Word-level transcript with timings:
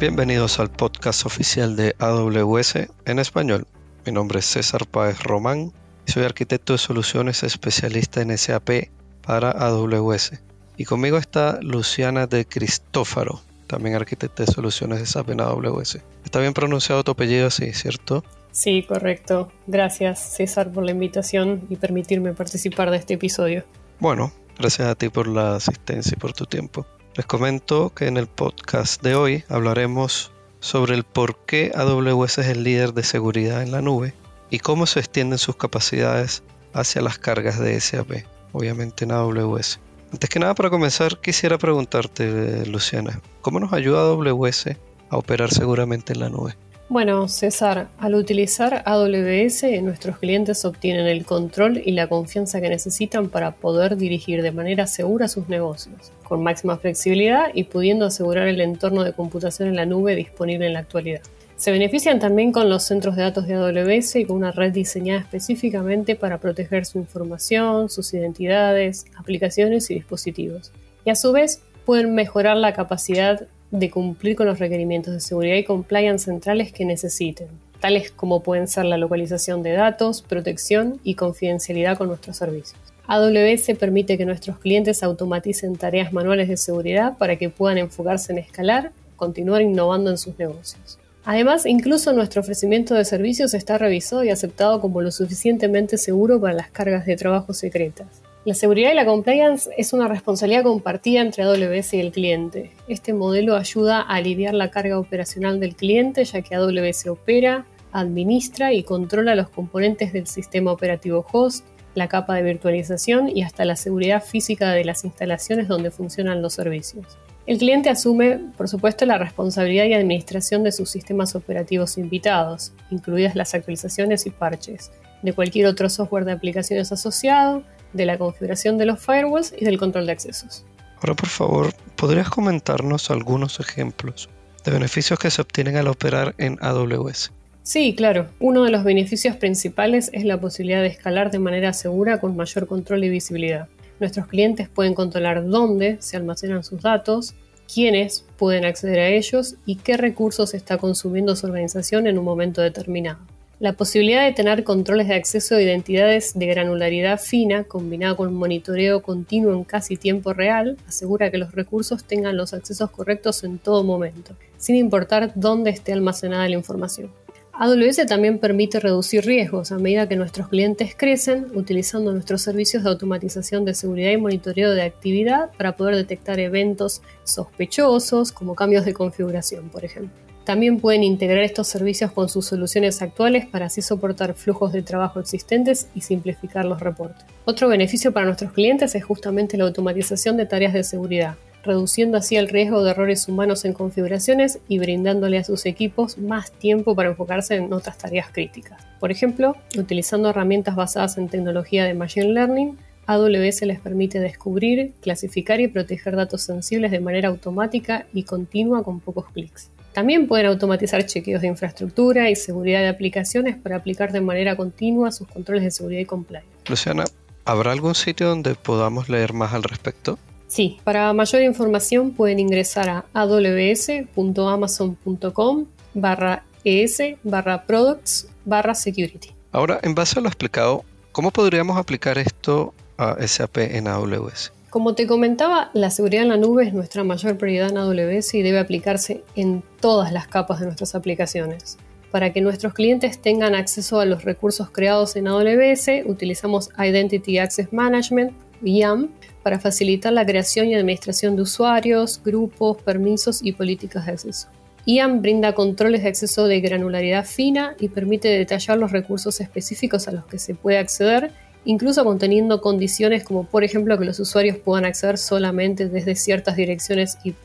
Bienvenidos 0.00 0.60
al 0.60 0.70
podcast 0.70 1.26
oficial 1.26 1.74
de 1.74 1.96
AWS 1.98 2.76
en 3.04 3.18
español. 3.18 3.66
Mi 4.06 4.12
nombre 4.12 4.38
es 4.38 4.44
César 4.44 4.86
Páez 4.86 5.24
Román 5.24 5.72
y 6.06 6.12
soy 6.12 6.22
arquitecto 6.22 6.72
de 6.72 6.78
soluciones 6.78 7.42
especialista 7.42 8.22
en 8.22 8.38
SAP 8.38 8.90
para 9.26 9.50
AWS. 9.50 10.40
Y 10.76 10.84
conmigo 10.84 11.18
está 11.18 11.58
Luciana 11.62 12.28
de 12.28 12.46
Cristófaro, 12.46 13.40
también 13.66 13.96
arquitecta 13.96 14.44
de 14.44 14.52
soluciones 14.52 15.00
de 15.00 15.06
SAP 15.06 15.30
en 15.30 15.40
AWS. 15.40 15.98
Está 16.24 16.38
bien 16.38 16.54
pronunciado 16.54 17.02
tu 17.02 17.10
apellido 17.10 17.48
así, 17.48 17.72
¿cierto? 17.72 18.22
Sí, 18.52 18.84
correcto. 18.84 19.50
Gracias 19.66 20.20
César 20.20 20.70
por 20.70 20.84
la 20.84 20.92
invitación 20.92 21.66
y 21.70 21.74
permitirme 21.74 22.34
participar 22.34 22.92
de 22.92 22.98
este 22.98 23.14
episodio. 23.14 23.64
Bueno, 23.98 24.30
gracias 24.60 24.86
a 24.86 24.94
ti 24.94 25.08
por 25.08 25.26
la 25.26 25.56
asistencia 25.56 26.12
y 26.14 26.20
por 26.20 26.34
tu 26.34 26.46
tiempo. 26.46 26.86
Les 27.18 27.26
comento 27.26 27.92
que 27.92 28.06
en 28.06 28.16
el 28.16 28.28
podcast 28.28 29.02
de 29.02 29.16
hoy 29.16 29.44
hablaremos 29.48 30.30
sobre 30.60 30.94
el 30.94 31.02
por 31.02 31.44
qué 31.46 31.72
AWS 31.74 32.38
es 32.38 32.46
el 32.46 32.62
líder 32.62 32.94
de 32.94 33.02
seguridad 33.02 33.60
en 33.60 33.72
la 33.72 33.82
nube 33.82 34.14
y 34.50 34.60
cómo 34.60 34.86
se 34.86 35.00
extienden 35.00 35.40
sus 35.40 35.56
capacidades 35.56 36.44
hacia 36.72 37.02
las 37.02 37.18
cargas 37.18 37.58
de 37.58 37.80
SAP, 37.80 38.22
obviamente 38.52 39.04
en 39.04 39.10
AWS. 39.10 39.80
Antes 40.12 40.30
que 40.30 40.38
nada, 40.38 40.54
para 40.54 40.70
comenzar, 40.70 41.20
quisiera 41.20 41.58
preguntarte, 41.58 42.64
Luciana, 42.66 43.20
¿cómo 43.40 43.58
nos 43.58 43.72
ayuda 43.72 44.02
AWS 44.02 44.76
a 45.10 45.16
operar 45.16 45.50
seguramente 45.50 46.12
en 46.12 46.20
la 46.20 46.28
nube? 46.28 46.56
Bueno, 46.90 47.28
César, 47.28 47.88
al 47.98 48.14
utilizar 48.14 48.82
AWS, 48.86 49.82
nuestros 49.82 50.16
clientes 50.16 50.64
obtienen 50.64 51.06
el 51.06 51.26
control 51.26 51.82
y 51.84 51.92
la 51.92 52.06
confianza 52.06 52.62
que 52.62 52.70
necesitan 52.70 53.28
para 53.28 53.56
poder 53.56 53.98
dirigir 53.98 54.40
de 54.40 54.52
manera 54.52 54.86
segura 54.86 55.28
sus 55.28 55.50
negocios, 55.50 56.12
con 56.24 56.42
máxima 56.42 56.78
flexibilidad 56.78 57.48
y 57.52 57.64
pudiendo 57.64 58.06
asegurar 58.06 58.48
el 58.48 58.62
entorno 58.62 59.04
de 59.04 59.12
computación 59.12 59.68
en 59.68 59.76
la 59.76 59.84
nube 59.84 60.16
disponible 60.16 60.66
en 60.66 60.72
la 60.72 60.78
actualidad. 60.78 61.20
Se 61.56 61.72
benefician 61.72 62.20
también 62.20 62.52
con 62.52 62.70
los 62.70 62.84
centros 62.84 63.16
de 63.16 63.22
datos 63.22 63.46
de 63.46 63.56
AWS 63.56 64.16
y 64.16 64.24
con 64.24 64.36
una 64.36 64.52
red 64.52 64.72
diseñada 64.72 65.20
específicamente 65.20 66.16
para 66.16 66.38
proteger 66.38 66.86
su 66.86 66.96
información, 66.96 67.90
sus 67.90 68.14
identidades, 68.14 69.04
aplicaciones 69.18 69.90
y 69.90 69.94
dispositivos. 69.94 70.72
Y 71.04 71.10
a 71.10 71.16
su 71.16 71.32
vez 71.32 71.60
pueden 71.84 72.14
mejorar 72.14 72.56
la 72.56 72.72
capacidad 72.72 73.46
de 73.70 73.90
cumplir 73.90 74.36
con 74.36 74.46
los 74.46 74.58
requerimientos 74.58 75.12
de 75.12 75.20
seguridad 75.20 75.56
y 75.56 75.64
compliance 75.64 76.24
centrales 76.24 76.72
que 76.72 76.84
necesiten, 76.84 77.48
tales 77.80 78.10
como 78.10 78.42
pueden 78.42 78.68
ser 78.68 78.86
la 78.86 78.96
localización 78.96 79.62
de 79.62 79.72
datos, 79.72 80.22
protección 80.22 81.00
y 81.04 81.14
confidencialidad 81.14 81.98
con 81.98 82.08
nuestros 82.08 82.36
servicios. 82.36 82.80
AWS 83.06 83.78
permite 83.78 84.18
que 84.18 84.26
nuestros 84.26 84.58
clientes 84.58 85.02
automaticen 85.02 85.76
tareas 85.76 86.12
manuales 86.12 86.48
de 86.48 86.56
seguridad 86.56 87.16
para 87.16 87.36
que 87.36 87.48
puedan 87.48 87.78
enfocarse 87.78 88.32
en 88.32 88.38
escalar, 88.38 88.92
continuar 89.16 89.62
innovando 89.62 90.10
en 90.10 90.18
sus 90.18 90.38
negocios. 90.38 90.98
Además, 91.24 91.66
incluso 91.66 92.12
nuestro 92.12 92.40
ofrecimiento 92.40 92.94
de 92.94 93.04
servicios 93.04 93.54
está 93.54 93.76
revisado 93.76 94.24
y 94.24 94.30
aceptado 94.30 94.80
como 94.80 95.02
lo 95.02 95.10
suficientemente 95.10 95.98
seguro 95.98 96.40
para 96.40 96.54
las 96.54 96.70
cargas 96.70 97.06
de 97.06 97.16
trabajo 97.16 97.52
secretas. 97.52 98.06
La 98.48 98.54
seguridad 98.54 98.92
y 98.92 98.94
la 98.94 99.04
compliance 99.04 99.68
es 99.76 99.92
una 99.92 100.08
responsabilidad 100.08 100.62
compartida 100.62 101.20
entre 101.20 101.42
AWS 101.42 101.92
y 101.92 102.00
el 102.00 102.12
cliente. 102.12 102.72
Este 102.88 103.12
modelo 103.12 103.56
ayuda 103.56 104.00
a 104.00 104.14
aliviar 104.14 104.54
la 104.54 104.70
carga 104.70 104.98
operacional 104.98 105.60
del 105.60 105.76
cliente 105.76 106.24
ya 106.24 106.40
que 106.40 106.54
AWS 106.54 107.08
opera, 107.08 107.66
administra 107.92 108.72
y 108.72 108.84
controla 108.84 109.34
los 109.34 109.50
componentes 109.50 110.14
del 110.14 110.26
sistema 110.26 110.72
operativo 110.72 111.26
host, 111.30 111.66
la 111.94 112.08
capa 112.08 112.36
de 112.36 112.42
virtualización 112.42 113.28
y 113.28 113.42
hasta 113.42 113.66
la 113.66 113.76
seguridad 113.76 114.24
física 114.24 114.72
de 114.72 114.86
las 114.86 115.04
instalaciones 115.04 115.68
donde 115.68 115.90
funcionan 115.90 116.40
los 116.40 116.54
servicios. 116.54 117.18
El 117.44 117.58
cliente 117.58 117.90
asume, 117.90 118.40
por 118.56 118.66
supuesto, 118.66 119.04
la 119.04 119.18
responsabilidad 119.18 119.84
y 119.84 119.92
administración 119.92 120.64
de 120.64 120.72
sus 120.72 120.88
sistemas 120.88 121.34
operativos 121.34 121.98
invitados, 121.98 122.72
incluidas 122.90 123.36
las 123.36 123.52
actualizaciones 123.52 124.24
y 124.24 124.30
parches, 124.30 124.90
de 125.20 125.34
cualquier 125.34 125.66
otro 125.66 125.90
software 125.90 126.24
de 126.24 126.32
aplicaciones 126.32 126.92
asociado, 126.92 127.62
de 127.92 128.06
la 128.06 128.18
configuración 128.18 128.78
de 128.78 128.86
los 128.86 129.00
firewalls 129.00 129.54
y 129.58 129.64
del 129.64 129.78
control 129.78 130.06
de 130.06 130.12
accesos. 130.12 130.64
Ahora, 131.00 131.14
por 131.14 131.28
favor, 131.28 131.72
¿podrías 131.96 132.28
comentarnos 132.28 133.10
algunos 133.10 133.60
ejemplos 133.60 134.28
de 134.64 134.72
beneficios 134.72 135.18
que 135.18 135.30
se 135.30 135.42
obtienen 135.42 135.76
al 135.76 135.88
operar 135.88 136.34
en 136.38 136.58
AWS? 136.60 137.32
Sí, 137.62 137.94
claro. 137.94 138.28
Uno 138.40 138.64
de 138.64 138.70
los 138.70 138.82
beneficios 138.82 139.36
principales 139.36 140.10
es 140.12 140.24
la 140.24 140.40
posibilidad 140.40 140.80
de 140.80 140.88
escalar 140.88 141.30
de 141.30 141.38
manera 141.38 141.72
segura 141.72 142.18
con 142.18 142.34
mayor 142.34 142.66
control 142.66 143.04
y 143.04 143.10
visibilidad. 143.10 143.68
Nuestros 144.00 144.26
clientes 144.26 144.68
pueden 144.68 144.94
controlar 144.94 145.46
dónde 145.46 145.98
se 146.00 146.16
almacenan 146.16 146.64
sus 146.64 146.80
datos, 146.80 147.34
quiénes 147.72 148.24
pueden 148.38 148.64
acceder 148.64 149.00
a 149.00 149.08
ellos 149.08 149.56
y 149.66 149.76
qué 149.76 149.96
recursos 149.96 150.54
está 150.54 150.78
consumiendo 150.78 151.36
su 151.36 151.46
organización 151.46 152.06
en 152.06 152.18
un 152.18 152.24
momento 152.24 152.62
determinado. 152.62 153.18
La 153.60 153.72
posibilidad 153.72 154.24
de 154.24 154.32
tener 154.32 154.62
controles 154.62 155.08
de 155.08 155.16
acceso 155.16 155.56
a 155.56 155.60
identidades 155.60 156.38
de 156.38 156.46
granularidad 156.46 157.18
fina 157.18 157.64
combinado 157.64 158.16
con 158.16 158.32
monitoreo 158.32 159.02
continuo 159.02 159.52
en 159.52 159.64
casi 159.64 159.96
tiempo 159.96 160.32
real 160.32 160.76
asegura 160.86 161.32
que 161.32 161.38
los 161.38 161.50
recursos 161.50 162.04
tengan 162.04 162.36
los 162.36 162.54
accesos 162.54 162.88
correctos 162.92 163.42
en 163.42 163.58
todo 163.58 163.82
momento, 163.82 164.36
sin 164.58 164.76
importar 164.76 165.32
dónde 165.34 165.70
esté 165.70 165.92
almacenada 165.92 166.48
la 166.48 166.54
información. 166.54 167.10
AWS 167.52 168.06
también 168.06 168.38
permite 168.38 168.78
reducir 168.78 169.24
riesgos 169.24 169.72
a 169.72 169.78
medida 169.78 170.08
que 170.08 170.14
nuestros 170.14 170.46
clientes 170.46 170.94
crecen 170.96 171.46
utilizando 171.56 172.12
nuestros 172.12 172.42
servicios 172.42 172.84
de 172.84 172.90
automatización 172.90 173.64
de 173.64 173.74
seguridad 173.74 174.12
y 174.12 174.18
monitoreo 174.18 174.70
de 174.70 174.82
actividad 174.82 175.50
para 175.56 175.74
poder 175.74 175.96
detectar 175.96 176.38
eventos 176.38 177.02
sospechosos 177.24 178.30
como 178.30 178.54
cambios 178.54 178.84
de 178.84 178.94
configuración, 178.94 179.68
por 179.70 179.84
ejemplo. 179.84 180.27
También 180.48 180.80
pueden 180.80 181.04
integrar 181.04 181.44
estos 181.44 181.68
servicios 181.68 182.10
con 182.10 182.30
sus 182.30 182.46
soluciones 182.46 183.02
actuales 183.02 183.44
para 183.44 183.66
así 183.66 183.82
soportar 183.82 184.32
flujos 184.32 184.72
de 184.72 184.80
trabajo 184.80 185.20
existentes 185.20 185.88
y 185.94 186.00
simplificar 186.00 186.64
los 186.64 186.80
reportes. 186.80 187.22
Otro 187.44 187.68
beneficio 187.68 188.14
para 188.14 188.24
nuestros 188.24 188.52
clientes 188.52 188.94
es 188.94 189.04
justamente 189.04 189.58
la 189.58 189.64
automatización 189.64 190.38
de 190.38 190.46
tareas 190.46 190.72
de 190.72 190.84
seguridad, 190.84 191.34
reduciendo 191.62 192.16
así 192.16 192.36
el 192.36 192.48
riesgo 192.48 192.82
de 192.82 192.92
errores 192.92 193.28
humanos 193.28 193.66
en 193.66 193.74
configuraciones 193.74 194.58
y 194.68 194.78
brindándole 194.78 195.36
a 195.36 195.44
sus 195.44 195.66
equipos 195.66 196.16
más 196.16 196.50
tiempo 196.50 196.94
para 196.94 197.10
enfocarse 197.10 197.56
en 197.56 197.70
otras 197.70 197.98
tareas 197.98 198.30
críticas. 198.32 198.82
Por 199.00 199.10
ejemplo, 199.10 199.54
utilizando 199.76 200.30
herramientas 200.30 200.76
basadas 200.76 201.18
en 201.18 201.28
tecnología 201.28 201.84
de 201.84 201.92
Machine 201.92 202.32
Learning, 202.32 202.78
AWS 203.04 203.66
les 203.66 203.80
permite 203.80 204.18
descubrir, 204.18 204.94
clasificar 205.02 205.60
y 205.60 205.68
proteger 205.68 206.16
datos 206.16 206.40
sensibles 206.40 206.90
de 206.90 207.00
manera 207.00 207.28
automática 207.28 208.06
y 208.14 208.22
continua 208.22 208.82
con 208.82 209.00
pocos 209.00 209.26
clics. 209.30 209.70
También 209.92 210.26
pueden 210.26 210.46
automatizar 210.46 211.06
chequeos 211.06 211.42
de 211.42 211.48
infraestructura 211.48 212.30
y 212.30 212.36
seguridad 212.36 212.80
de 212.80 212.88
aplicaciones 212.88 213.56
para 213.56 213.76
aplicar 213.76 214.12
de 214.12 214.20
manera 214.20 214.56
continua 214.56 215.12
sus 215.12 215.28
controles 215.28 215.64
de 215.64 215.70
seguridad 215.70 216.00
y 216.00 216.06
compliance. 216.06 216.48
Luciana, 216.68 217.04
¿habrá 217.44 217.72
algún 217.72 217.94
sitio 217.94 218.28
donde 218.28 218.54
podamos 218.54 219.08
leer 219.08 219.32
más 219.32 219.54
al 219.54 219.62
respecto? 219.62 220.18
Sí, 220.46 220.78
para 220.82 221.12
mayor 221.12 221.42
información 221.42 222.12
pueden 222.12 222.38
ingresar 222.38 222.88
a 222.88 223.04
aws.amazon.com 223.12 225.66
barra 225.94 226.44
es 226.64 226.98
barra 227.22 227.64
products 227.64 228.28
barra 228.44 228.74
security. 228.74 229.30
Ahora, 229.52 229.78
en 229.82 229.94
base 229.94 230.18
a 230.18 230.22
lo 230.22 230.28
explicado, 230.28 230.84
¿cómo 231.12 231.30
podríamos 231.30 231.76
aplicar 231.76 232.18
esto 232.18 232.74
a 232.96 233.16
SAP 233.26 233.58
en 233.58 233.88
AWS? 233.88 234.52
Como 234.78 234.94
te 234.94 235.08
comentaba, 235.08 235.72
la 235.74 235.90
seguridad 235.90 236.22
en 236.22 236.28
la 236.28 236.36
nube 236.36 236.64
es 236.64 236.72
nuestra 236.72 237.02
mayor 237.02 237.36
prioridad 237.36 237.70
en 237.70 237.78
AWS 237.78 238.34
y 238.34 238.42
debe 238.42 238.60
aplicarse 238.60 239.24
en 239.34 239.64
todas 239.80 240.12
las 240.12 240.28
capas 240.28 240.60
de 240.60 240.66
nuestras 240.66 240.94
aplicaciones. 240.94 241.78
Para 242.12 242.32
que 242.32 242.40
nuestros 242.40 242.74
clientes 242.74 243.18
tengan 243.20 243.56
acceso 243.56 243.98
a 243.98 244.04
los 244.04 244.22
recursos 244.22 244.70
creados 244.70 245.16
en 245.16 245.26
AWS, 245.26 246.06
utilizamos 246.06 246.70
Identity 246.78 247.38
Access 247.38 247.72
Management, 247.72 248.30
IAM, 248.62 249.08
para 249.42 249.58
facilitar 249.58 250.12
la 250.12 250.24
creación 250.24 250.68
y 250.68 250.76
administración 250.76 251.34
de 251.34 251.42
usuarios, 251.42 252.22
grupos, 252.24 252.80
permisos 252.80 253.40
y 253.42 253.50
políticas 253.50 254.06
de 254.06 254.12
acceso. 254.12 254.46
IAM 254.86 255.22
brinda 255.22 255.54
controles 255.54 256.04
de 256.04 256.10
acceso 256.10 256.46
de 256.46 256.60
granularidad 256.60 257.26
fina 257.26 257.74
y 257.80 257.88
permite 257.88 258.28
detallar 258.28 258.78
los 258.78 258.92
recursos 258.92 259.40
específicos 259.40 260.06
a 260.06 260.12
los 260.12 260.24
que 260.26 260.38
se 260.38 260.54
puede 260.54 260.78
acceder 260.78 261.32
incluso 261.68 262.02
conteniendo 262.02 262.62
condiciones 262.62 263.24
como 263.24 263.44
por 263.44 263.62
ejemplo 263.62 263.98
que 263.98 264.06
los 264.06 264.18
usuarios 264.18 264.56
puedan 264.56 264.86
acceder 264.86 265.18
solamente 265.18 265.86
desde 265.86 266.14
ciertas 266.14 266.56
direcciones 266.56 267.18
IP. 267.24 267.36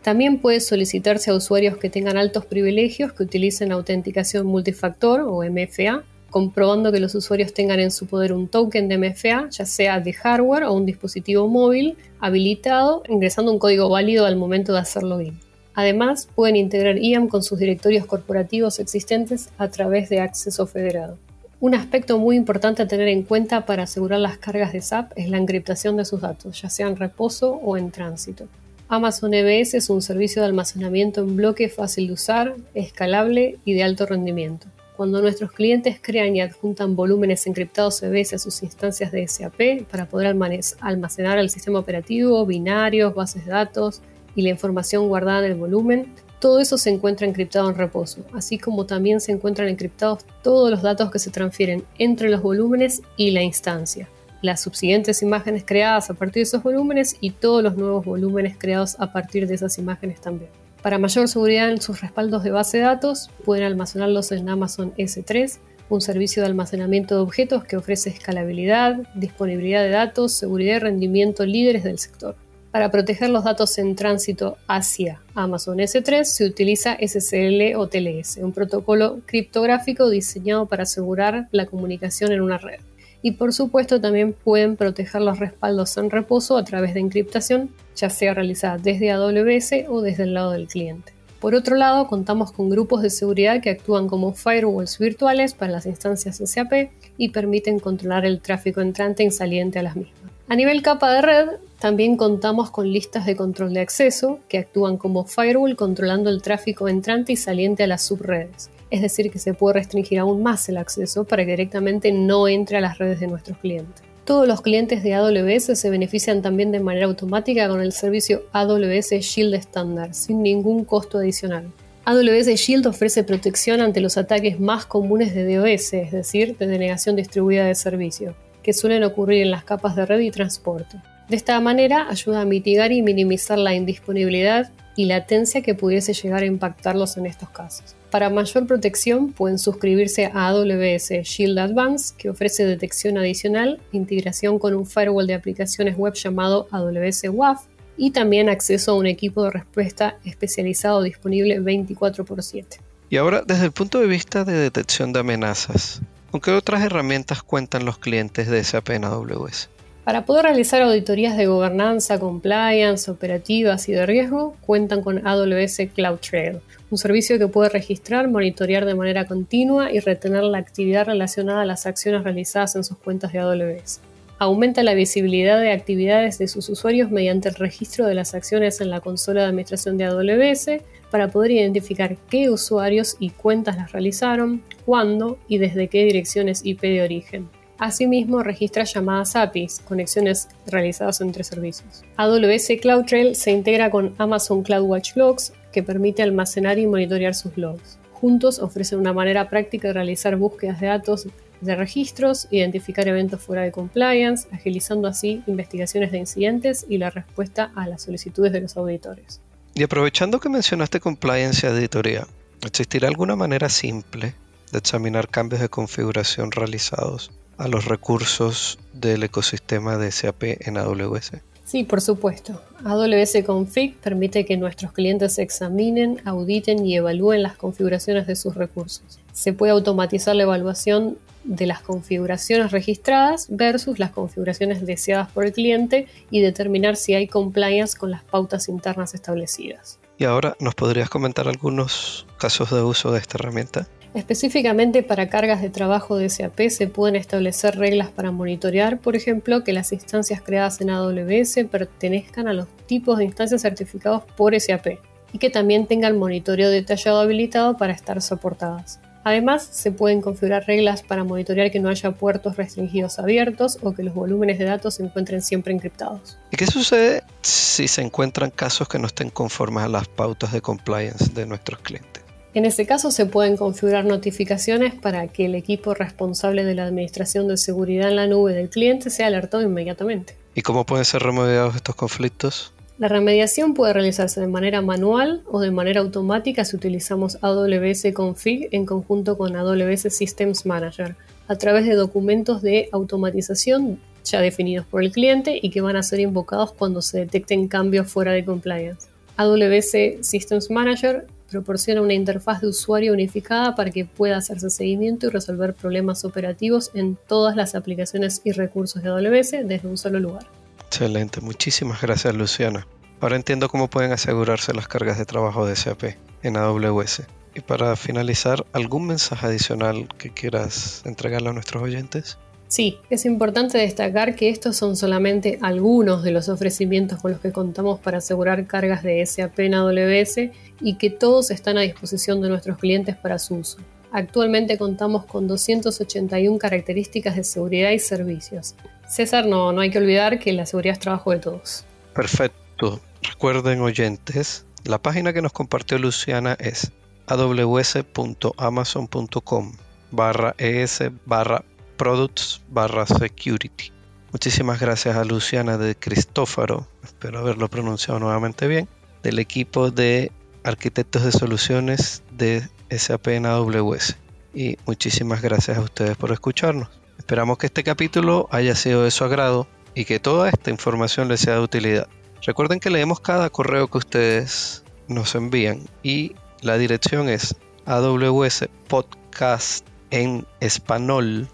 También 0.00 0.38
puede 0.38 0.60
solicitarse 0.60 1.30
a 1.30 1.34
usuarios 1.34 1.76
que 1.76 1.90
tengan 1.90 2.16
altos 2.16 2.46
privilegios 2.46 3.12
que 3.12 3.24
utilicen 3.24 3.70
autenticación 3.70 4.46
multifactor 4.46 5.20
o 5.20 5.42
MFA, 5.44 6.02
comprobando 6.30 6.90
que 6.90 6.98
los 6.98 7.14
usuarios 7.14 7.52
tengan 7.52 7.78
en 7.78 7.90
su 7.90 8.06
poder 8.06 8.32
un 8.32 8.48
token 8.48 8.88
de 8.88 8.96
MFA, 8.96 9.50
ya 9.50 9.66
sea 9.66 10.00
de 10.00 10.14
hardware 10.14 10.64
o 10.64 10.72
un 10.72 10.86
dispositivo 10.86 11.46
móvil, 11.46 11.98
habilitado, 12.20 13.02
ingresando 13.06 13.52
un 13.52 13.58
código 13.58 13.90
válido 13.90 14.24
al 14.24 14.36
momento 14.36 14.72
de 14.72 14.78
hacer 14.78 15.02
login. 15.02 15.38
Además, 15.74 16.26
pueden 16.34 16.56
integrar 16.56 16.96
IAM 16.96 17.28
con 17.28 17.42
sus 17.42 17.58
directorios 17.58 18.06
corporativos 18.06 18.78
existentes 18.78 19.50
a 19.58 19.68
través 19.68 20.08
de 20.08 20.20
acceso 20.20 20.66
federado. 20.66 21.18
Un 21.60 21.74
aspecto 21.74 22.20
muy 22.20 22.36
importante 22.36 22.82
a 22.82 22.86
tener 22.86 23.08
en 23.08 23.24
cuenta 23.24 23.66
para 23.66 23.82
asegurar 23.82 24.20
las 24.20 24.38
cargas 24.38 24.72
de 24.72 24.80
SAP 24.80 25.10
es 25.16 25.28
la 25.28 25.38
encriptación 25.38 25.96
de 25.96 26.04
sus 26.04 26.20
datos, 26.20 26.62
ya 26.62 26.70
sea 26.70 26.86
en 26.86 26.94
reposo 26.94 27.50
o 27.50 27.76
en 27.76 27.90
tránsito. 27.90 28.46
Amazon 28.86 29.34
EBS 29.34 29.74
es 29.74 29.90
un 29.90 30.00
servicio 30.00 30.40
de 30.40 30.46
almacenamiento 30.46 31.20
en 31.20 31.34
bloque 31.34 31.68
fácil 31.68 32.06
de 32.06 32.12
usar, 32.12 32.54
escalable 32.74 33.58
y 33.64 33.74
de 33.74 33.82
alto 33.82 34.06
rendimiento. 34.06 34.68
Cuando 34.96 35.20
nuestros 35.20 35.50
clientes 35.50 35.98
crean 36.00 36.36
y 36.36 36.42
adjuntan 36.42 36.94
volúmenes 36.94 37.44
encriptados 37.48 38.04
EBS 38.04 38.34
a 38.34 38.38
sus 38.38 38.62
instancias 38.62 39.10
de 39.10 39.26
SAP 39.26 39.82
para 39.90 40.06
poder 40.06 40.36
almacenar 40.80 41.38
el 41.38 41.50
sistema 41.50 41.80
operativo, 41.80 42.46
binarios, 42.46 43.16
bases 43.16 43.44
de 43.44 43.50
datos 43.50 44.00
y 44.36 44.42
la 44.42 44.50
información 44.50 45.08
guardada 45.08 45.44
en 45.44 45.52
el 45.52 45.58
volumen, 45.58 46.14
todo 46.38 46.60
eso 46.60 46.78
se 46.78 46.90
encuentra 46.90 47.26
encriptado 47.26 47.68
en 47.68 47.76
reposo, 47.76 48.24
así 48.32 48.58
como 48.58 48.86
también 48.86 49.20
se 49.20 49.32
encuentran 49.32 49.68
encriptados 49.68 50.24
todos 50.42 50.70
los 50.70 50.82
datos 50.82 51.10
que 51.10 51.18
se 51.18 51.30
transfieren 51.30 51.84
entre 51.98 52.30
los 52.30 52.42
volúmenes 52.42 53.02
y 53.16 53.32
la 53.32 53.42
instancia, 53.42 54.08
las 54.40 54.60
subsiguientes 54.60 55.22
imágenes 55.22 55.64
creadas 55.66 56.10
a 56.10 56.14
partir 56.14 56.42
de 56.42 56.48
esos 56.48 56.62
volúmenes 56.62 57.16
y 57.20 57.30
todos 57.30 57.62
los 57.62 57.76
nuevos 57.76 58.04
volúmenes 58.04 58.56
creados 58.56 58.96
a 59.00 59.12
partir 59.12 59.46
de 59.46 59.54
esas 59.54 59.78
imágenes 59.78 60.20
también. 60.20 60.50
Para 60.82 60.98
mayor 60.98 61.26
seguridad 61.28 61.70
en 61.70 61.80
sus 61.80 62.00
respaldos 62.00 62.44
de 62.44 62.52
base 62.52 62.78
de 62.78 62.84
datos, 62.84 63.30
pueden 63.44 63.64
almacenarlos 63.64 64.30
en 64.30 64.48
Amazon 64.48 64.94
S3, 64.96 65.58
un 65.88 66.00
servicio 66.00 66.42
de 66.42 66.48
almacenamiento 66.48 67.16
de 67.16 67.22
objetos 67.22 67.64
que 67.64 67.76
ofrece 67.76 68.10
escalabilidad, 68.10 68.98
disponibilidad 69.14 69.82
de 69.82 69.90
datos, 69.90 70.34
seguridad 70.34 70.76
y 70.76 70.78
rendimiento 70.80 71.44
líderes 71.44 71.82
del 71.82 71.98
sector. 71.98 72.36
Para 72.70 72.90
proteger 72.90 73.30
los 73.30 73.44
datos 73.44 73.78
en 73.78 73.96
tránsito 73.96 74.58
hacia 74.66 75.22
Amazon 75.34 75.78
S3 75.78 76.24
se 76.24 76.44
utiliza 76.44 76.98
SSL 77.00 77.74
o 77.76 77.88
TLS, 77.88 78.36
un 78.42 78.52
protocolo 78.52 79.20
criptográfico 79.24 80.10
diseñado 80.10 80.66
para 80.66 80.82
asegurar 80.82 81.48
la 81.50 81.64
comunicación 81.64 82.30
en 82.30 82.42
una 82.42 82.58
red. 82.58 82.80
Y 83.22 83.32
por 83.32 83.54
supuesto 83.54 84.00
también 84.00 84.34
pueden 84.34 84.76
proteger 84.76 85.22
los 85.22 85.38
respaldos 85.38 85.96
en 85.96 86.10
reposo 86.10 86.58
a 86.58 86.64
través 86.64 86.92
de 86.92 87.00
encriptación, 87.00 87.70
ya 87.96 88.10
sea 88.10 88.34
realizada 88.34 88.76
desde 88.76 89.12
AWS 89.12 89.88
o 89.88 90.02
desde 90.02 90.24
el 90.24 90.34
lado 90.34 90.52
del 90.52 90.68
cliente. 90.68 91.12
Por 91.40 91.54
otro 91.54 91.74
lado, 91.74 92.06
contamos 92.06 92.52
con 92.52 92.68
grupos 92.68 93.00
de 93.00 93.10
seguridad 93.10 93.62
que 93.62 93.70
actúan 93.70 94.08
como 94.08 94.34
firewalls 94.34 94.98
virtuales 94.98 95.54
para 95.54 95.72
las 95.72 95.86
instancias 95.86 96.42
SAP 96.44 96.90
y 97.16 97.30
permiten 97.30 97.78
controlar 97.78 98.26
el 98.26 98.40
tráfico 98.40 98.80
entrante 98.82 99.24
y 99.24 99.30
saliente 99.30 99.78
a 99.78 99.84
las 99.84 99.96
mismas. 99.96 100.32
A 100.48 100.56
nivel 100.56 100.82
capa 100.82 101.12
de 101.12 101.22
red, 101.22 101.48
también 101.78 102.16
contamos 102.16 102.70
con 102.70 102.90
listas 102.90 103.24
de 103.24 103.36
control 103.36 103.72
de 103.72 103.80
acceso 103.80 104.40
que 104.48 104.58
actúan 104.58 104.96
como 104.96 105.24
firewall 105.24 105.76
controlando 105.76 106.28
el 106.28 106.42
tráfico 106.42 106.88
entrante 106.88 107.32
y 107.32 107.36
saliente 107.36 107.84
a 107.84 107.86
las 107.86 108.02
subredes. 108.02 108.68
Es 108.90 109.00
decir, 109.00 109.30
que 109.30 109.38
se 109.38 109.54
puede 109.54 109.74
restringir 109.74 110.18
aún 110.18 110.42
más 110.42 110.68
el 110.68 110.76
acceso 110.76 111.24
para 111.24 111.44
que 111.44 111.52
directamente 111.52 112.10
no 112.10 112.48
entre 112.48 112.78
a 112.78 112.80
las 112.80 112.98
redes 112.98 113.20
de 113.20 113.28
nuestros 113.28 113.58
clientes. 113.58 114.02
Todos 114.24 114.48
los 114.48 114.60
clientes 114.60 115.02
de 115.04 115.14
AWS 115.14 115.78
se 115.78 115.90
benefician 115.90 116.42
también 116.42 116.72
de 116.72 116.80
manera 116.80 117.06
automática 117.06 117.68
con 117.68 117.80
el 117.80 117.92
servicio 117.92 118.42
AWS 118.52 119.10
Shield 119.20 119.54
estándar, 119.54 120.14
sin 120.14 120.42
ningún 120.42 120.84
costo 120.84 121.18
adicional. 121.18 121.70
AWS 122.04 122.48
Shield 122.56 122.86
ofrece 122.86 123.22
protección 123.22 123.80
ante 123.82 124.00
los 124.00 124.16
ataques 124.16 124.58
más 124.58 124.84
comunes 124.84 125.34
de 125.34 125.56
DOS, 125.56 125.92
es 125.92 126.10
decir, 126.10 126.56
de 126.56 126.66
denegación 126.66 127.14
distribuida 127.14 127.66
de 127.66 127.74
servicio 127.74 128.34
que 128.62 128.74
suelen 128.74 129.04
ocurrir 129.04 129.42
en 129.42 129.50
las 129.50 129.64
capas 129.64 129.96
de 129.96 130.04
red 130.04 130.20
y 130.20 130.30
transporte. 130.30 130.98
De 131.28 131.36
esta 131.36 131.60
manera 131.60 132.08
ayuda 132.08 132.40
a 132.40 132.44
mitigar 132.44 132.90
y 132.90 133.02
minimizar 133.02 133.58
la 133.58 133.74
indisponibilidad 133.74 134.70
y 134.96 135.04
latencia 135.04 135.62
que 135.62 135.74
pudiese 135.74 136.14
llegar 136.14 136.42
a 136.42 136.46
impactarlos 136.46 137.16
en 137.18 137.26
estos 137.26 137.50
casos. 137.50 137.94
Para 138.10 138.30
mayor 138.30 138.66
protección 138.66 139.32
pueden 139.32 139.58
suscribirse 139.58 140.26
a 140.26 140.48
AWS 140.48 141.10
Shield 141.24 141.58
Advance, 141.58 142.14
que 142.16 142.30
ofrece 142.30 142.64
detección 142.64 143.18
adicional, 143.18 143.78
integración 143.92 144.58
con 144.58 144.74
un 144.74 144.86
firewall 144.86 145.26
de 145.26 145.34
aplicaciones 145.34 145.96
web 145.96 146.14
llamado 146.14 146.66
AWS 146.70 147.24
WAF 147.30 147.64
y 147.96 148.12
también 148.12 148.48
acceso 148.48 148.92
a 148.92 148.94
un 148.94 149.06
equipo 149.06 149.44
de 149.44 149.50
respuesta 149.50 150.16
especializado 150.24 151.02
disponible 151.02 151.60
24 151.60 152.24
x 152.24 152.46
7. 152.46 152.80
Y 153.10 153.16
ahora, 153.18 153.42
desde 153.46 153.66
el 153.66 153.72
punto 153.72 154.00
de 154.00 154.06
vista 154.06 154.44
de 154.44 154.54
detección 154.54 155.12
de 155.12 155.20
amenazas, 155.20 156.00
¿Con 156.30 156.42
qué 156.42 156.50
otras 156.50 156.82
herramientas 156.82 157.42
cuentan 157.42 157.86
los 157.86 157.96
clientes 157.96 158.48
de 158.48 158.62
SAP 158.62 158.90
en 158.90 159.04
AWS? 159.04 159.70
Para 160.08 160.24
poder 160.24 160.44
realizar 160.46 160.80
auditorías 160.80 161.36
de 161.36 161.44
gobernanza, 161.44 162.18
compliance, 162.18 163.10
operativas 163.10 163.90
y 163.90 163.92
de 163.92 164.06
riesgo, 164.06 164.56
cuentan 164.62 165.02
con 165.02 165.26
AWS 165.26 165.82
CloudTrail, 165.94 166.60
un 166.90 166.96
servicio 166.96 167.38
que 167.38 167.46
puede 167.46 167.68
registrar, 167.68 168.26
monitorear 168.26 168.86
de 168.86 168.94
manera 168.94 169.26
continua 169.26 169.92
y 169.92 170.00
retener 170.00 170.44
la 170.44 170.56
actividad 170.56 171.04
relacionada 171.04 171.60
a 171.60 171.66
las 171.66 171.84
acciones 171.84 172.24
realizadas 172.24 172.74
en 172.74 172.84
sus 172.84 172.96
cuentas 172.96 173.34
de 173.34 173.40
AWS. 173.40 174.00
Aumenta 174.38 174.82
la 174.82 174.94
visibilidad 174.94 175.60
de 175.60 175.72
actividades 175.72 176.38
de 176.38 176.48
sus 176.48 176.70
usuarios 176.70 177.10
mediante 177.10 177.50
el 177.50 177.56
registro 177.56 178.06
de 178.06 178.14
las 178.14 178.34
acciones 178.34 178.80
en 178.80 178.88
la 178.88 179.00
consola 179.00 179.42
de 179.42 179.48
administración 179.48 179.98
de 179.98 180.06
AWS, 180.06 180.80
para 181.10 181.28
poder 181.28 181.50
identificar 181.50 182.16
qué 182.30 182.48
usuarios 182.48 183.18
y 183.20 183.28
cuentas 183.28 183.76
las 183.76 183.92
realizaron, 183.92 184.62
cuándo 184.86 185.36
y 185.48 185.58
desde 185.58 185.88
qué 185.88 186.04
direcciones 186.04 186.64
IP 186.64 186.80
de 186.80 187.02
origen. 187.02 187.57
Asimismo, 187.78 188.42
registra 188.42 188.82
llamadas 188.82 189.36
APIs, 189.36 189.80
conexiones 189.86 190.48
realizadas 190.66 191.20
entre 191.20 191.44
servicios. 191.44 192.02
AWS 192.16 192.72
CloudTrail 192.82 193.36
se 193.36 193.52
integra 193.52 193.88
con 193.88 194.16
Amazon 194.18 194.64
CloudWatch 194.64 195.14
Logs, 195.14 195.52
que 195.70 195.84
permite 195.84 196.24
almacenar 196.24 196.78
y 196.80 196.88
monitorear 196.88 197.36
sus 197.36 197.56
logs. 197.56 197.98
Juntos 198.14 198.58
ofrecen 198.58 198.98
una 198.98 199.12
manera 199.12 199.48
práctica 199.48 199.88
de 199.88 199.94
realizar 199.94 200.34
búsquedas 200.34 200.80
de 200.80 200.88
datos 200.88 201.28
de 201.60 201.76
registros, 201.76 202.48
identificar 202.50 203.06
eventos 203.06 203.40
fuera 203.40 203.62
de 203.62 203.70
compliance, 203.70 204.48
agilizando 204.50 205.06
así 205.06 205.42
investigaciones 205.46 206.10
de 206.10 206.18
incidentes 206.18 206.84
y 206.88 206.98
la 206.98 207.10
respuesta 207.10 207.70
a 207.76 207.86
las 207.86 208.02
solicitudes 208.02 208.52
de 208.52 208.60
los 208.60 208.76
auditores. 208.76 209.40
Y 209.74 209.84
aprovechando 209.84 210.40
que 210.40 210.48
mencionaste 210.48 210.98
compliance 210.98 211.64
y 211.64 211.70
auditoría, 211.70 212.26
¿existirá 212.64 213.06
alguna 213.06 213.36
manera 213.36 213.68
simple 213.68 214.34
de 214.72 214.78
examinar 214.78 215.28
cambios 215.28 215.60
de 215.60 215.68
configuración 215.68 216.50
realizados 216.50 217.30
a 217.58 217.68
los 217.68 217.84
recursos 217.84 218.78
del 218.92 219.22
ecosistema 219.22 219.98
de 219.98 220.10
SAP 220.10 220.42
en 220.60 220.78
AWS? 220.78 221.32
Sí, 221.64 221.84
por 221.84 222.00
supuesto. 222.00 222.62
AWS 222.82 223.44
Config 223.44 223.94
permite 223.98 224.46
que 224.46 224.56
nuestros 224.56 224.92
clientes 224.92 225.38
examinen, 225.38 226.22
auditen 226.24 226.86
y 226.86 226.96
evalúen 226.96 227.42
las 227.42 227.58
configuraciones 227.58 228.26
de 228.26 228.36
sus 228.36 228.54
recursos. 228.54 229.18
Se 229.34 229.52
puede 229.52 229.72
automatizar 229.72 230.34
la 230.34 230.44
evaluación 230.44 231.18
de 231.44 231.66
las 231.66 231.82
configuraciones 231.82 232.72
registradas 232.72 233.48
versus 233.50 233.98
las 233.98 234.12
configuraciones 234.12 234.86
deseadas 234.86 235.30
por 235.30 235.44
el 235.44 235.52
cliente 235.52 236.06
y 236.30 236.40
determinar 236.40 236.96
si 236.96 237.14
hay 237.14 237.26
compliance 237.26 237.98
con 237.98 238.10
las 238.10 238.24
pautas 238.24 238.70
internas 238.70 239.12
establecidas. 239.12 239.98
Y 240.16 240.24
ahora, 240.24 240.56
¿nos 240.60 240.74
podrías 240.74 241.10
comentar 241.10 241.48
algunos 241.48 242.26
casos 242.38 242.70
de 242.70 242.82
uso 242.82 243.12
de 243.12 243.18
esta 243.18 243.36
herramienta? 243.38 243.88
Específicamente 244.14 245.02
para 245.02 245.28
cargas 245.28 245.60
de 245.60 245.70
trabajo 245.70 246.16
de 246.16 246.30
SAP 246.30 246.70
se 246.70 246.88
pueden 246.88 247.14
establecer 247.14 247.76
reglas 247.76 248.10
para 248.10 248.30
monitorear, 248.30 248.98
por 248.98 249.16
ejemplo, 249.16 249.64
que 249.64 249.72
las 249.72 249.92
instancias 249.92 250.40
creadas 250.42 250.80
en 250.80 250.90
AWS 250.90 251.66
pertenezcan 251.70 252.48
a 252.48 252.54
los 252.54 252.68
tipos 252.86 253.18
de 253.18 253.24
instancias 253.24 253.62
certificados 253.62 254.22
por 254.36 254.58
SAP 254.58 254.98
y 255.32 255.38
que 255.38 255.50
también 255.50 255.86
tengan 255.86 256.18
monitoreo 256.18 256.70
detallado 256.70 257.20
habilitado 257.20 257.76
para 257.76 257.92
estar 257.92 258.22
soportadas. 258.22 259.00
Además, 259.24 259.68
se 259.70 259.92
pueden 259.92 260.22
configurar 260.22 260.66
reglas 260.66 261.02
para 261.02 261.22
monitorear 261.22 261.70
que 261.70 261.80
no 261.80 261.90
haya 261.90 262.12
puertos 262.12 262.56
restringidos 262.56 263.18
abiertos 263.18 263.78
o 263.82 263.92
que 263.92 264.02
los 264.02 264.14
volúmenes 264.14 264.58
de 264.58 264.64
datos 264.64 264.94
se 264.94 265.02
encuentren 265.02 265.42
siempre 265.42 265.74
encriptados. 265.74 266.38
¿Y 266.50 266.56
qué 266.56 266.66
sucede 266.66 267.22
si 267.42 267.88
se 267.88 268.00
encuentran 268.00 268.50
casos 268.50 268.88
que 268.88 268.98
no 268.98 269.06
estén 269.06 269.28
conformes 269.28 269.84
a 269.84 269.88
las 269.88 270.08
pautas 270.08 270.52
de 270.52 270.62
compliance 270.62 271.30
de 271.34 271.44
nuestros 271.44 271.80
clientes? 271.80 272.27
En 272.54 272.64
este 272.64 272.86
caso 272.86 273.10
se 273.10 273.26
pueden 273.26 273.56
configurar 273.56 274.06
notificaciones 274.06 274.94
para 274.94 275.28
que 275.28 275.44
el 275.44 275.54
equipo 275.54 275.92
responsable 275.94 276.64
de 276.64 276.74
la 276.74 276.86
administración 276.86 277.46
de 277.46 277.58
seguridad 277.58 278.08
en 278.08 278.16
la 278.16 278.26
nube 278.26 278.54
del 278.54 278.70
cliente 278.70 279.10
sea 279.10 279.26
alertado 279.26 279.62
inmediatamente. 279.62 280.34
¿Y 280.54 280.62
cómo 280.62 280.86
pueden 280.86 281.04
ser 281.04 281.22
remediados 281.22 281.76
estos 281.76 281.94
conflictos? 281.94 282.72
La 282.98 283.06
remediación 283.06 283.74
puede 283.74 283.92
realizarse 283.92 284.40
de 284.40 284.48
manera 284.48 284.80
manual 284.80 285.42
o 285.46 285.60
de 285.60 285.70
manera 285.70 286.00
automática 286.00 286.64
si 286.64 286.74
utilizamos 286.74 287.38
AWS 287.42 288.06
Config 288.12 288.68
en 288.72 288.86
conjunto 288.86 289.38
con 289.38 289.54
AWS 289.54 290.12
Systems 290.12 290.66
Manager, 290.66 291.14
a 291.46 291.56
través 291.56 291.86
de 291.86 291.94
documentos 291.94 292.60
de 292.60 292.88
automatización 292.90 294.00
ya 294.24 294.40
definidos 294.40 294.84
por 294.86 295.04
el 295.04 295.12
cliente 295.12 295.60
y 295.62 295.70
que 295.70 295.80
van 295.80 295.96
a 295.96 296.02
ser 296.02 296.18
invocados 296.18 296.72
cuando 296.72 297.02
se 297.02 297.20
detecten 297.20 297.68
cambios 297.68 298.10
fuera 298.10 298.32
de 298.32 298.44
compliance. 298.44 299.06
AWS 299.36 300.26
Systems 300.26 300.70
Manager 300.70 301.26
proporciona 301.50 302.02
una 302.02 302.14
interfaz 302.14 302.60
de 302.60 302.68
usuario 302.68 303.12
unificada 303.12 303.74
para 303.74 303.90
que 303.90 304.04
pueda 304.04 304.36
hacerse 304.36 304.70
seguimiento 304.70 305.26
y 305.26 305.30
resolver 305.30 305.74
problemas 305.74 306.24
operativos 306.24 306.90
en 306.94 307.16
todas 307.26 307.56
las 307.56 307.74
aplicaciones 307.74 308.40
y 308.44 308.52
recursos 308.52 309.02
de 309.02 309.08
AWS 309.08 309.50
desde 309.64 309.88
un 309.88 309.96
solo 309.96 310.20
lugar. 310.20 310.46
Excelente, 310.86 311.40
muchísimas 311.40 312.00
gracias 312.00 312.34
Luciana. 312.34 312.86
Ahora 313.20 313.36
entiendo 313.36 313.68
cómo 313.68 313.88
pueden 313.88 314.12
asegurarse 314.12 314.72
las 314.74 314.88
cargas 314.88 315.18
de 315.18 315.24
trabajo 315.24 315.66
de 315.66 315.74
SAP 315.74 316.16
en 316.42 316.56
AWS. 316.56 317.22
Y 317.54 317.60
para 317.60 317.96
finalizar, 317.96 318.64
¿algún 318.72 319.06
mensaje 319.06 319.46
adicional 319.46 320.08
que 320.18 320.30
quieras 320.30 321.02
entregarle 321.04 321.48
a 321.48 321.52
nuestros 321.52 321.82
oyentes? 321.82 322.38
Sí, 322.68 322.98
es 323.08 323.24
importante 323.24 323.78
destacar 323.78 324.36
que 324.36 324.50
estos 324.50 324.76
son 324.76 324.94
solamente 324.94 325.58
algunos 325.62 326.22
de 326.22 326.32
los 326.32 326.50
ofrecimientos 326.50 327.18
con 327.20 327.32
los 327.32 327.40
que 327.40 327.50
contamos 327.50 327.98
para 327.98 328.18
asegurar 328.18 328.66
cargas 328.66 329.02
de 329.02 329.24
SAP 329.24 329.60
en 329.60 329.74
AWS 329.74 330.50
y 330.80 330.96
que 330.98 331.08
todos 331.08 331.50
están 331.50 331.78
a 331.78 331.80
disposición 331.80 332.42
de 332.42 332.50
nuestros 332.50 332.76
clientes 332.76 333.16
para 333.16 333.38
su 333.38 333.54
uso. 333.54 333.78
Actualmente 334.12 334.76
contamos 334.76 335.24
con 335.24 335.48
281 335.48 336.58
características 336.58 337.36
de 337.36 337.44
seguridad 337.44 337.90
y 337.90 337.98
servicios. 337.98 338.74
César, 339.08 339.46
no, 339.46 339.72
no 339.72 339.80
hay 339.80 339.88
que 339.90 339.96
olvidar 339.98 340.38
que 340.38 340.52
la 340.52 340.66
seguridad 340.66 340.92
es 340.92 341.00
trabajo 341.00 341.30
de 341.30 341.38
todos. 341.38 341.86
Perfecto. 342.14 343.00
Recuerden 343.22 343.80
oyentes, 343.80 344.66
la 344.84 345.00
página 345.00 345.32
que 345.32 345.40
nos 345.40 345.52
compartió 345.52 345.98
Luciana 345.98 346.54
es 346.60 346.92
aws.amazon.com 347.26 349.72
barra 350.10 350.54
es 350.58 351.02
barra 351.26 351.64
products 351.98 352.62
barra 352.70 353.04
security. 353.04 353.92
Muchísimas 354.32 354.80
gracias 354.80 355.16
a 355.16 355.24
Luciana 355.24 355.76
de 355.76 355.94
Cristófaro, 355.94 356.86
espero 357.02 357.40
haberlo 357.40 357.68
pronunciado 357.68 358.20
nuevamente 358.20 358.66
bien, 358.66 358.88
del 359.22 359.38
equipo 359.38 359.90
de 359.90 360.32
arquitectos 360.64 361.24
de 361.24 361.32
soluciones 361.32 362.22
de 362.30 362.66
SAP 362.90 363.28
en 363.28 363.46
AWS. 363.46 364.16
Y 364.54 364.78
muchísimas 364.86 365.42
gracias 365.42 365.76
a 365.76 365.82
ustedes 365.82 366.16
por 366.16 366.32
escucharnos. 366.32 366.88
Esperamos 367.18 367.58
que 367.58 367.66
este 367.66 367.84
capítulo 367.84 368.48
haya 368.50 368.74
sido 368.74 369.02
de 369.02 369.10
su 369.10 369.24
agrado 369.24 369.66
y 369.94 370.04
que 370.04 370.20
toda 370.20 370.48
esta 370.48 370.70
información 370.70 371.28
les 371.28 371.40
sea 371.40 371.54
de 371.54 371.60
utilidad. 371.60 372.08
Recuerden 372.46 372.80
que 372.80 372.90
leemos 372.90 373.20
cada 373.20 373.50
correo 373.50 373.88
que 373.88 373.98
ustedes 373.98 374.84
nos 375.08 375.34
envían 375.34 375.82
y 376.02 376.34
la 376.62 376.78
dirección 376.78 377.28
es 377.28 377.56
AWS 377.86 378.68
Podcast 378.88 379.86
en 380.10 380.46
español 380.60 381.48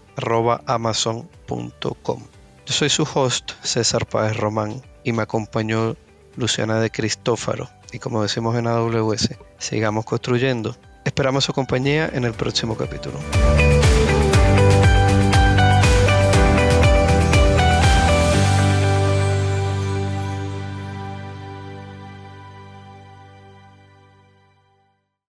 amazon.com. 0.65 2.23
Yo 2.65 2.73
soy 2.73 2.89
su 2.89 3.07
host, 3.13 3.51
César 3.61 4.05
Páez 4.05 4.35
Román, 4.37 4.81
y 5.03 5.11
me 5.11 5.23
acompañó 5.23 5.95
Luciana 6.35 6.79
de 6.79 6.89
Cristófaro. 6.89 7.69
Y 7.91 7.99
como 7.99 8.21
decimos 8.23 8.55
en 8.55 8.67
AWS, 8.67 9.29
sigamos 9.57 10.05
construyendo. 10.05 10.75
Esperamos 11.05 11.43
su 11.43 11.53
compañía 11.53 12.09
en 12.11 12.23
el 12.23 12.33
próximo 12.33 12.75
capítulo. 12.75 13.19